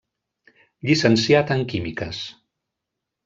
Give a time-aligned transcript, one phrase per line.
[0.89, 2.23] Llicenciat en Químiques.